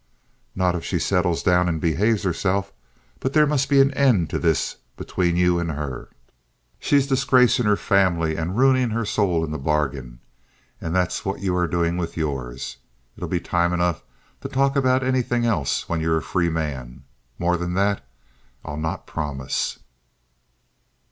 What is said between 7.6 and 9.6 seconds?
her family and ruinin' her soul in the